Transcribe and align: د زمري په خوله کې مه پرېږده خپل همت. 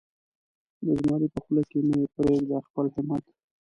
د 0.85 0.87
زمري 0.99 1.27
په 1.33 1.39
خوله 1.43 1.63
کې 1.69 1.79
مه 1.87 1.97
پرېږده 2.15 2.57
خپل 2.67 2.85
همت. 2.95 3.23